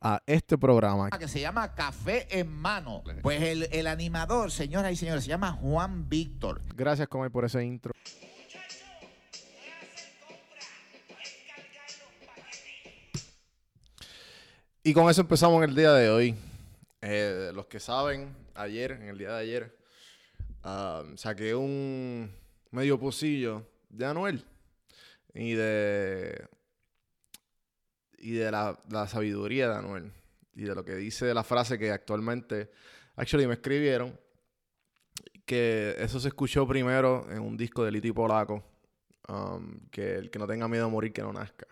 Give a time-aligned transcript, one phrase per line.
[0.00, 1.10] a este programa.
[1.10, 3.02] Que se llama Café en Mano.
[3.22, 6.62] Pues el, el animador, señoras y señores, se llama Juan Víctor.
[6.74, 7.92] Gracias, Comer, por ese intro.
[14.82, 16.34] Y con eso empezamos en el día de hoy.
[17.02, 19.78] Eh, los que saben, ayer, en el día de ayer,
[20.64, 22.34] ah, saqué un
[22.70, 24.44] medio pocillo de Anuel
[25.34, 26.48] y de
[28.30, 30.12] y de la, sabiduría de Anuel
[30.54, 32.70] y de lo que dice de la frase que actualmente,
[33.16, 34.16] actually me escribieron,
[35.44, 38.62] que eso se escuchó primero en un disco de Liti Polaco,
[39.28, 41.66] um, que el que no tenga miedo a morir, que no nazca.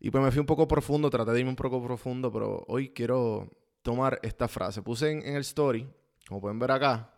[0.00, 2.88] Y pues me fui un poco profundo, traté de irme un poco profundo, pero hoy
[2.88, 3.50] quiero
[3.82, 4.80] tomar esta frase.
[4.80, 5.86] Puse en, el story,
[6.26, 7.12] como pueden ver acá,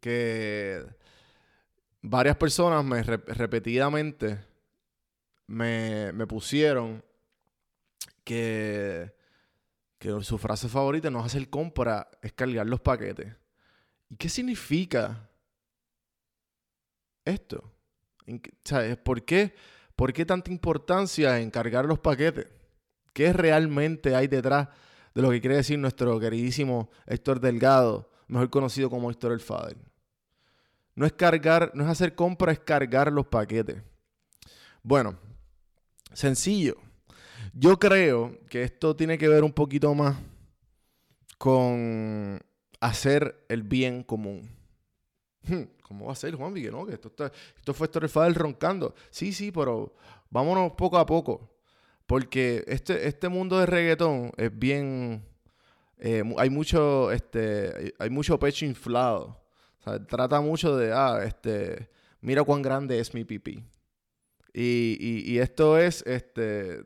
[0.00, 0.82] que
[2.00, 4.38] varias personas me repetidamente
[5.46, 7.02] me, me pusieron
[8.28, 9.14] que,
[10.20, 13.34] su frase favorita no es hacer compra, es cargar los paquetes.
[14.10, 15.28] ¿Y qué significa
[17.24, 17.72] esto?
[18.64, 18.98] ¿Sabes?
[18.98, 19.54] ¿Por qué,
[19.96, 22.46] ¿Por qué tanta importancia en cargar los paquetes?
[23.14, 24.68] ¿Qué realmente hay detrás
[25.14, 29.78] de lo que quiere decir nuestro queridísimo Héctor Delgado, mejor conocido como Héctor el Fader?
[30.94, 33.82] No es cargar, no es hacer compra, es cargar los paquetes.
[34.82, 35.18] Bueno,
[36.12, 36.76] sencillo.
[37.54, 40.16] Yo creo que esto tiene que ver un poquito más
[41.38, 42.40] con
[42.80, 44.50] hacer el bien común.
[45.42, 48.94] Hmm, ¿Cómo va a ser, Juan Que no, que esto, está, esto fue Fader roncando.
[49.10, 49.94] Sí, sí, pero
[50.30, 51.56] vámonos poco a poco.
[52.06, 55.24] Porque este, este mundo de reggaetón es bien.
[55.98, 57.12] Eh, hay mucho.
[57.12, 59.42] Este, hay mucho pecho inflado.
[60.08, 60.92] trata mucho de.
[60.92, 61.90] Ah, este.
[62.20, 63.62] Mira cuán grande es mi pipí.
[64.54, 66.02] Y, y, y esto es.
[66.06, 66.82] Este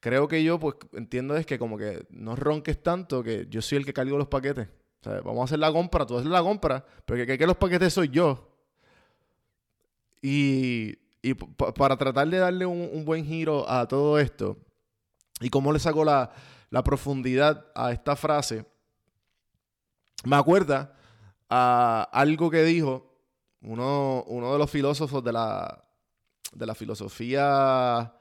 [0.00, 3.78] creo que yo, pues, entiendo es que como que no ronques tanto que yo soy
[3.78, 4.68] el que cargo los paquetes.
[5.02, 8.08] Vamos a hacer la compra, tú haces la compra, pero que, que los paquetes soy
[8.08, 8.48] yo.
[10.20, 14.58] Y, y para tratar de darle un, buen giro a todo esto,
[15.40, 16.30] y cómo le saco la,
[16.68, 18.66] la profundidad a esta frase,
[20.24, 20.94] me acuerda
[21.48, 23.10] a algo que dijo
[23.62, 25.82] uno, uno de los filósofos de la,
[26.52, 28.12] de la filosofía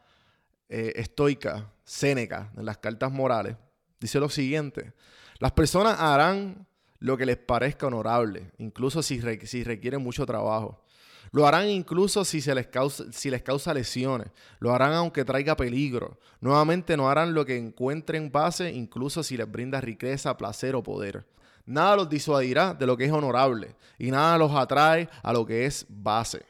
[0.69, 3.56] eh, estoica, Séneca, en las cartas morales,
[4.00, 4.94] dice lo siguiente,
[5.39, 6.68] las personas harán
[7.00, 10.83] lo que les parezca honorable, incluso si, si requiere mucho trabajo.
[11.31, 14.27] Lo harán incluso si, se les causa, si les causa lesiones.
[14.60, 16.19] Lo harán aunque traiga peligro.
[16.42, 21.27] Nuevamente no harán lo que encuentren base, incluso si les brinda riqueza, placer o poder.
[21.66, 25.66] Nada los disuadirá de lo que es honorable y nada los atrae a lo que
[25.66, 26.44] es base.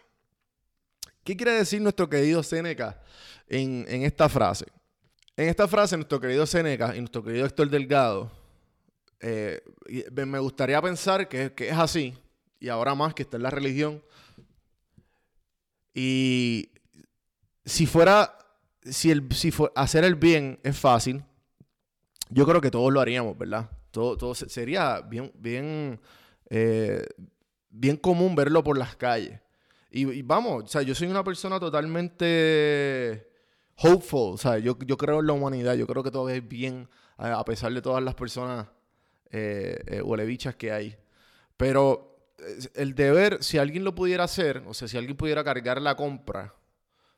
[1.26, 3.02] ¿Qué quiere decir nuestro querido Seneca
[3.50, 4.66] en, esta frase?
[5.36, 8.32] En esta frase, nuestro querido Seneca y nuestro querido Héctor Delgado,
[9.20, 9.62] eh,
[10.14, 12.14] me gustaría pensar que, que, es así,
[12.60, 14.02] y ahora más que está en la religión.
[15.94, 16.70] Y
[17.66, 18.38] si fuera,
[18.84, 21.24] si, el, si hacer el bien es fácil,
[22.30, 23.70] yo creo que todos lo haríamos, ¿verdad?
[23.92, 26.00] Todo, todo sería bien, bien,
[26.50, 27.06] eh,
[27.70, 29.40] bien común verlo por las calles.
[29.92, 33.29] Y, vamos, o sea, yo soy una persona totalmente
[33.82, 36.90] hopeful, o sea, yo, yo creo en la humanidad, yo creo que todo es bien,
[37.18, 38.68] a pesar de todas las personas
[39.32, 40.98] eh, eh que hay.
[41.58, 42.10] Pero
[42.76, 46.56] el deber, si alguien lo pudiera hacer, o sea, si alguien pudiera cargar la compra,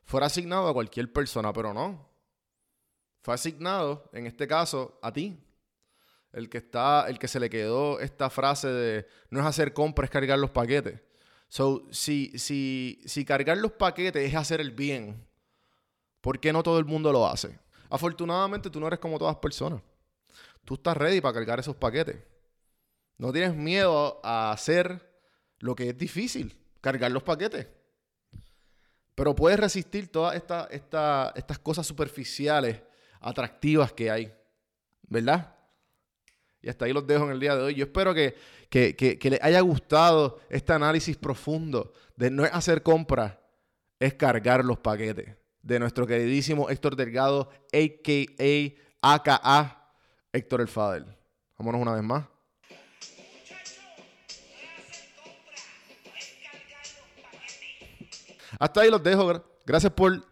[0.03, 2.09] fuera asignado a cualquier persona, pero no.
[3.21, 5.39] Fue asignado, en este caso, a ti.
[6.33, 10.05] El que está, el que se le quedó esta frase de no es hacer compra,
[10.05, 11.01] es cargar los paquetes.
[11.49, 15.27] So, si, si, si cargar los paquetes es hacer el bien,
[16.21, 17.59] ¿por qué no todo el mundo lo hace?
[17.89, 19.81] Afortunadamente tú no eres como todas personas.
[20.63, 22.17] Tú estás ready para cargar esos paquetes.
[23.17, 25.11] No tienes miedo a hacer
[25.59, 27.67] lo que es difícil, cargar los paquetes.
[29.15, 32.81] Pero puedes resistir todas estas cosas superficiales,
[33.19, 34.33] atractivas que hay.
[35.03, 35.53] ¿Verdad?
[36.61, 37.75] Y hasta ahí los dejo en el día de hoy.
[37.75, 38.35] Yo espero que,
[38.69, 43.37] que, les haya gustado este análisis profundo de no hacer compras,
[43.99, 45.35] es cargar los paquetes.
[45.63, 48.81] De nuestro queridísimo Héctor Delgado, a.k.a.
[49.01, 49.93] AKA
[50.31, 51.05] Héctor el Fadel.
[51.57, 52.25] Vámonos una vez más.
[58.59, 59.43] Hasta ahí los dejo.
[59.65, 60.23] Gracias por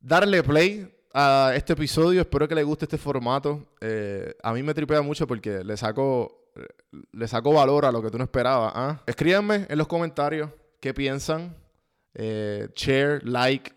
[0.00, 2.20] darle play a este episodio.
[2.20, 3.66] Espero que les guste este formato.
[3.80, 6.52] Eh, a mí me tripea mucho porque le saco,
[7.12, 8.72] le saco valor a lo que tú no esperabas.
[8.74, 9.02] ¿ah?
[9.06, 11.56] Escríbanme en los comentarios qué piensan.
[12.14, 13.72] Eh, share, like,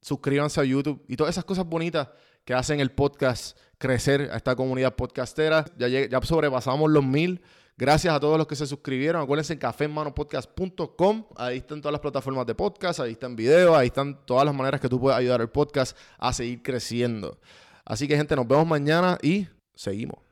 [0.00, 2.08] suscríbanse a YouTube y todas esas cosas bonitas
[2.44, 5.64] que hacen el podcast crecer a esta comunidad podcastera.
[5.76, 7.40] Ya, ya sobrepasamos los mil.
[7.76, 9.22] Gracias a todos los que se suscribieron.
[9.22, 11.24] Acuérdense en cafemanopodcast.com.
[11.36, 14.80] Ahí están todas las plataformas de podcast, ahí están videos, ahí están todas las maneras
[14.80, 17.38] que tú puedes ayudar al podcast a seguir creciendo.
[17.84, 20.29] Así que, gente, nos vemos mañana y seguimos.